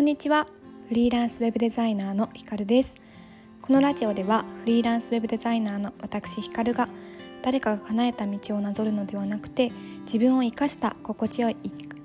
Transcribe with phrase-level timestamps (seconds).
[0.00, 0.46] こんにちは。
[0.88, 2.94] フリーランスウェブデザイナーのひかるです。
[3.60, 6.88] このラジオではフリーランスウェブデザイナーの私ひかるが
[7.42, 9.70] 誰かが叶えた道をなぞるのではなくて
[10.06, 11.56] 自分を生かした心地よい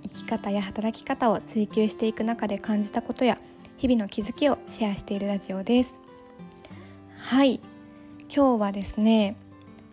[0.04, 3.38] 生き方や働き方を追求していく中で感じたことや
[3.78, 6.02] 日々の気づきをシェアしているラジオです。
[7.18, 7.62] はい。
[8.24, 9.38] 今日はですね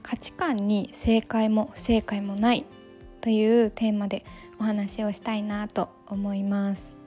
[0.03, 2.67] 価値観に正解も不正解もない
[3.21, 4.25] というテーマで
[4.59, 7.01] お話をしたいなと思います。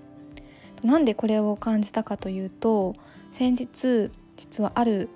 [0.84, 2.94] なんでこれを感じたかというと
[3.32, 5.10] 先日実はある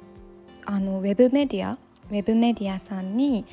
[0.65, 1.77] あのウェブメディア
[2.09, 3.45] ウェブメディアさんに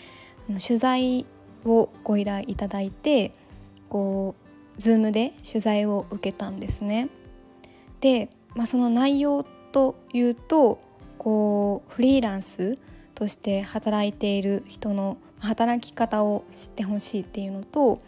[0.48, 1.26] 取材
[1.64, 3.32] をご依頼いただいて
[3.88, 4.34] こ
[4.76, 7.08] う Zoom で取材を受けたんですね。
[8.00, 10.78] で、まあ、その内容というと
[11.18, 12.78] こうフリーランス
[13.14, 18.00] として働いている人の働き方を知ってほしいっていうのと、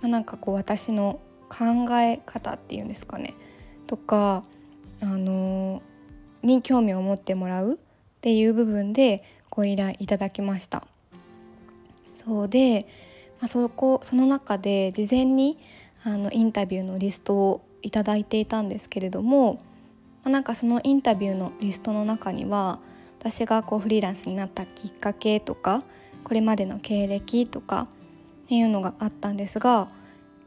[0.00, 1.20] まあ、なんかこう私の
[1.50, 3.34] 考え方っていうんですかね
[3.86, 4.44] とか
[5.02, 5.82] あの
[6.42, 7.76] に興味を持ってもらうっ
[8.22, 10.86] ていう部分でご依頼いただきました。
[12.14, 12.86] そうで、
[13.40, 15.58] まあ、そこその中で事前に
[16.04, 19.60] あのインタビューのリストをいただいていたんですけれども、ま
[20.26, 22.78] あ、なんかそのインタビューのリストの中には
[23.18, 25.82] 私がこうフリーランスになったきっかけとか
[26.24, 27.88] これまでの経歴とか
[28.44, 29.88] っていうのがあったんですが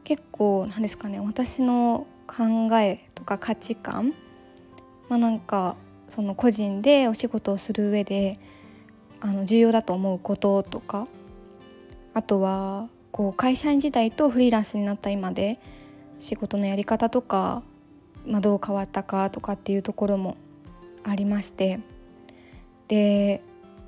[0.04, 4.14] 結構なんですかね私の考えとか価値観
[5.08, 8.38] まあなんかその個人でお仕事をする上で
[9.20, 11.08] あの重要だと思うこととか
[12.12, 15.58] あとはこう会社員時代とフリーランスになった今で
[16.18, 17.62] 仕事のやり方とか、
[18.26, 20.36] まあ、どう変わったかとかっていうところも
[21.04, 21.80] ありまして
[22.88, 23.42] で、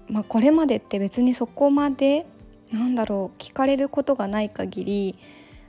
[0.08, 2.26] まあ、これまでって別にそこまで
[2.72, 5.18] なんだろう聞かれることがない限り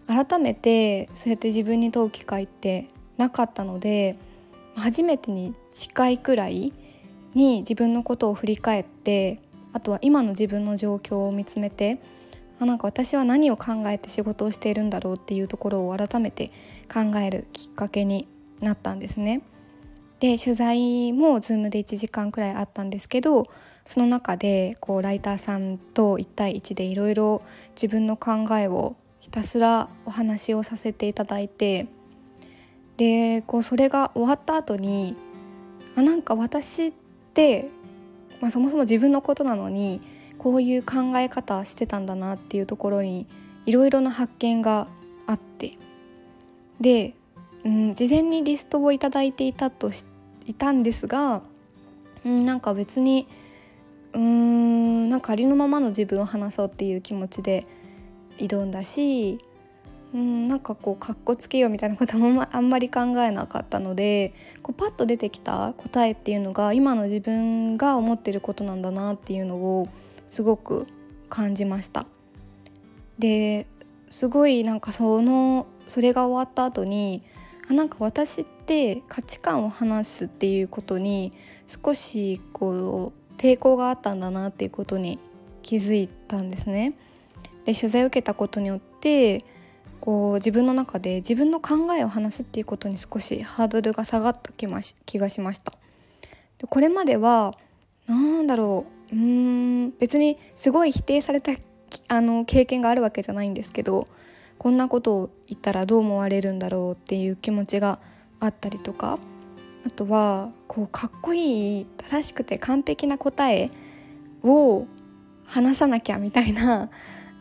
[0.08, 4.18] 改めてそうやって自分に問う機会ってなかったので
[4.76, 6.74] 初めてに近いくらい
[7.34, 9.40] に自分のことを振り返って
[9.74, 12.00] あとは今の自分の状況を見つめて
[12.60, 16.52] あなんか私は何を考えて仕事をしているんだろうっていうところを改めて
[16.92, 18.28] 考えるきっかけに
[18.62, 19.42] なったんですね。
[20.20, 23.46] で取材も Zoom で1時間くらいあったんですけど
[23.86, 27.44] その中でこうライターさんと1対1でいろいろ
[27.76, 28.96] 自分の考えを
[29.28, 31.88] ひたすらお話をさせていただいて
[32.96, 35.18] でこうそれが終わった後に
[35.98, 36.94] あなんか私っ
[37.34, 37.70] て、
[38.40, 40.00] まあ、そもそも自分のことなのに
[40.38, 43.28] こういう考え方してたんだなっていうところに
[43.66, 44.88] いろいろな発見が
[45.28, 45.74] あって
[46.80, 47.14] で、
[47.66, 49.92] うん、事前にリストを頂いていたと
[50.46, 51.42] いたんですが、
[52.26, 53.28] うん、なんか別に
[54.14, 57.66] うーんなんかありのままの自分を話そうっていう気持ちで
[58.38, 59.40] 挑んだし
[60.14, 64.34] うんなんかこうかっこつけようみたいなこともあん まり考えなかったので
[64.64, 69.88] こうパッと出てきた答えっていうのが今の自分が思ってることなんだなっていうのを
[70.28, 70.88] すごく
[71.30, 72.06] 感じました。
[73.20, 73.68] で
[74.10, 77.24] すごいなんかそのそれが終わった後に
[77.70, 81.34] あなんか私って価値観を話すっていうことに
[81.66, 85.20] 少しこう抵抗があったんだなっていうことに
[85.62, 86.94] 気づいたんですね。
[87.68, 89.44] で取材を受けたことによって
[90.00, 95.74] こう自分の中で自分の考えを話すっていうことに少しハードルが下がった気まし気がしました。
[96.60, 97.54] でこれまでは
[98.08, 101.52] なんだろううん別にすごい否定された
[102.08, 104.08] あの経験があるわけじゃないんですけど
[104.58, 108.00] こんなことを言ったらどう思われるんだろうっていう気持ちが
[108.40, 109.20] あったりとか
[109.86, 113.72] あとはこうかっこいい正しくて完璧な答え
[114.42, 114.88] を
[115.46, 116.90] 話さなきゃみたいな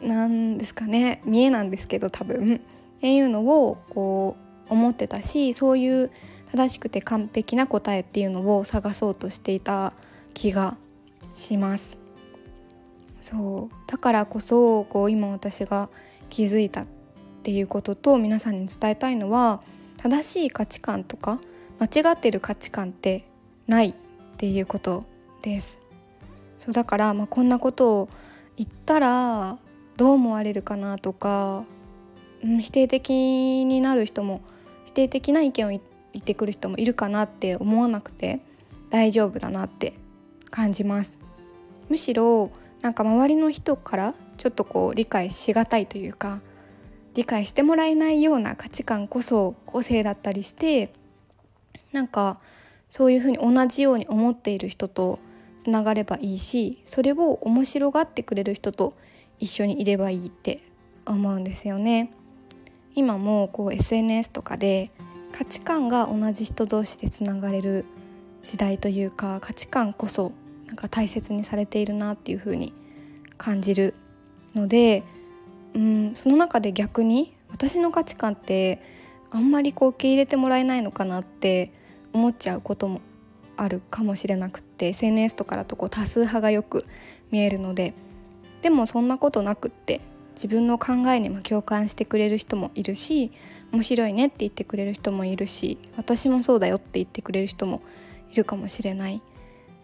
[0.01, 1.23] なんですかね。
[1.25, 2.57] 見えなんですけど多分。
[2.99, 4.37] っていうのをこ
[4.69, 6.11] う思ってたしそういう
[6.51, 9.93] 正しくて完璧な答えっていうのを探そうとしていた
[10.35, 10.77] 気が
[11.35, 11.99] します。
[13.23, 13.75] そう。
[13.87, 15.89] だからこそこう今私が
[16.31, 16.87] 気づいたっ
[17.43, 19.63] ていうことと皆さんに伝えたいのは
[19.97, 21.41] 正しい価値観とか
[21.79, 23.25] 間違ってる価値観って
[23.67, 23.95] ないっ
[24.37, 25.05] ていうこと
[25.43, 25.81] です。
[26.59, 26.75] そう。
[26.75, 28.09] だから、まあ、こんなことを
[28.57, 29.59] 言ったら
[29.97, 31.65] どう思われるかなとか、
[32.43, 34.43] うん、否定的になる人も
[34.85, 35.81] 否定的な意見を言
[36.19, 38.41] ってくる人もいるかなって思わなくて
[38.91, 39.95] 大丈夫だなって
[40.51, 41.19] 感じます。
[41.89, 42.51] むしろ
[42.83, 46.41] なんか周りの人からちょっとこう理解しがたいというか
[47.15, 50.93] 理解してもらえないような価値観こそ個性だったりして
[51.93, 52.39] なんか
[52.91, 55.19] そういうふうに同じように思っている人と
[55.59, 58.95] つながればいいしそれを面白がってくれる人と
[59.39, 60.61] 一緒にいればいいって
[61.07, 62.11] 思うんですよね。
[62.95, 64.91] 今もこう SNS とかで
[65.33, 67.85] 価値観が同じ人同士でつながれる
[68.43, 70.33] 時代というか価値観こそ
[70.67, 72.73] なんか大切にされているなっていう風に
[73.37, 73.95] 感じる
[74.55, 75.03] ので
[75.75, 78.81] うんその中で逆に私の価値観って
[79.31, 81.71] あんまりこう受け入れてもらえないのかなって
[82.13, 83.03] 思っちゃうことも
[83.59, 86.87] あるかもしれなくって SNS とかだとこう多数派がよく
[87.31, 87.95] 見えるので
[88.67, 90.01] でもそんなことなくって
[90.35, 93.31] 自分の考えにも共感してくれる人もいるし
[93.71, 97.81] 面白いねって言ってくれる人もいるし私もそうだよって言ってくれる人も
[98.33, 99.23] いるかもしれない。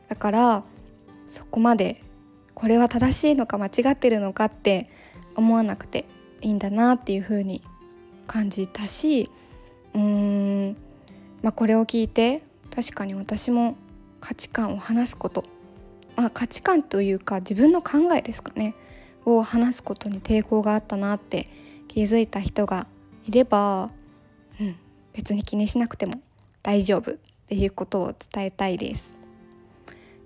[0.08, 0.64] だから
[1.26, 2.02] そこまで
[2.55, 4.90] これは正しいのか間違ってるのかって
[5.37, 6.06] 思わなくて
[6.40, 7.62] いいんだなっていう風に
[8.26, 9.31] 感じたし
[9.94, 10.76] うーん、
[11.40, 12.43] まあ、これを聞いて
[12.75, 13.76] 確かに私も
[14.19, 15.44] 価値観を話すこと、
[16.17, 18.75] あ、価値観というか自分の考えですかね
[19.25, 21.47] を話すことに抵抗があったなって
[21.88, 22.87] 気づいた人が
[23.26, 23.91] いれば、
[24.61, 24.76] うん、
[25.12, 26.20] 別に気にしなくても
[26.62, 27.14] 大丈夫っ
[27.47, 29.14] ていうことを伝えたいです。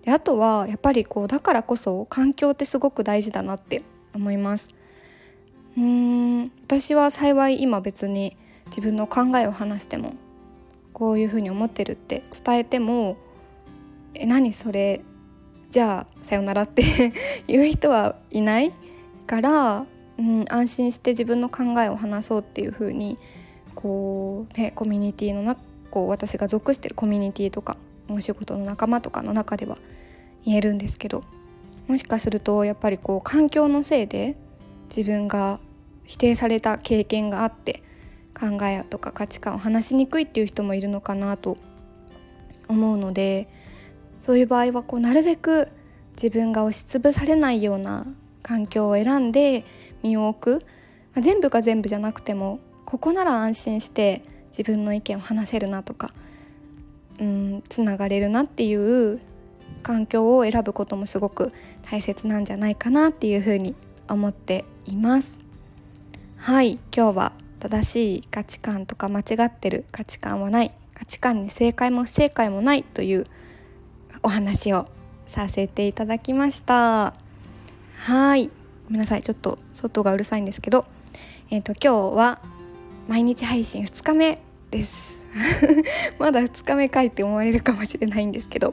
[0.02, 3.82] であとはやっぱりこうだからこそ環境ってすごく大事だなって
[4.14, 4.70] 思います。
[5.76, 8.36] うーん私は幸い今別に
[8.66, 10.14] 自分の考えを話しても
[10.92, 13.16] こういうふうに思ってるって伝えても
[14.14, 15.02] 「え何それ
[15.70, 17.12] じゃあさよなら」って
[17.46, 18.72] 言う人はいない
[19.26, 19.86] から、
[20.18, 23.18] うん、安心して自分の考えを話そうっていうふうに
[23.74, 25.60] こうねコミュニティの中
[25.90, 27.76] こう私が属してるコミュニティとか
[28.08, 29.78] お仕事の仲間とかの中では
[30.44, 31.22] 言えるんですけど
[31.86, 34.36] もしかするとやっぱりこう環境のせいで
[34.94, 35.58] 自分が
[36.04, 37.82] 否定された経験があって
[38.38, 41.56] 考えとか価値観を話しにくいっていう人もいるのかなと
[42.68, 43.48] 思うので
[44.20, 45.68] そういう場合はこうなるべく
[46.14, 48.04] 自分が押しつぶされないような
[48.42, 49.64] 環境を選んで
[50.02, 50.64] 身を置く、
[51.14, 56.12] まあ、全部が全部じゃなくてもここなら安心して自分の意見を話せるなとか
[57.20, 59.20] うんつながれるなっていう
[59.82, 61.52] 環境を選ぶこともすごく
[61.82, 63.74] 大切なんじゃないかなっていうふうに
[64.08, 65.40] 思っています。
[66.36, 70.72] はい今日は正しい価値観とか間違ってる価値観はない。
[70.94, 73.26] 価値観に正解も不正解もないという
[74.26, 74.86] お話を
[75.24, 77.14] させていただきました。
[77.94, 78.48] はい。
[78.86, 79.22] ごめんなさい。
[79.22, 80.84] ちょっと外がうるさいんですけど。
[81.48, 82.40] えっ、ー、と今日は
[83.06, 84.42] 毎日配信2日目
[84.72, 85.22] です。
[86.18, 88.72] まだ2日目かいって思われるかもしれないんですけど。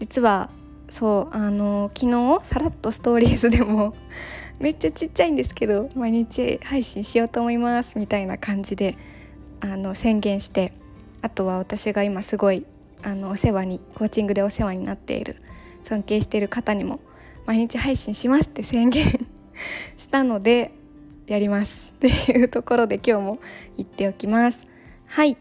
[0.00, 0.50] 実は
[0.88, 3.94] そうあの昨日さらっとストーリーズでも
[4.58, 8.98] めっちゃちっちゃいんですけど毎日配信しようと思いますみたいな感じで
[9.60, 10.72] あの宣言して
[11.20, 12.66] あとは私が今すごい
[13.02, 15.36] あのお世話にコーチングでお世話になっている
[15.84, 17.00] 尊敬している方にも
[17.46, 19.04] 毎日配信しますって宣言
[19.96, 20.72] したので
[21.26, 21.94] やります。
[21.96, 23.38] っていうところで今日も
[23.76, 24.66] 言っておきます。
[25.06, 25.36] はい。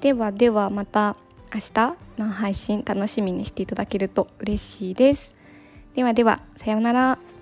[0.00, 1.16] ではではまた
[1.54, 5.34] 明日の配信楽しみにしていただけると嬉しいです。
[5.94, 7.33] ではではさようなら。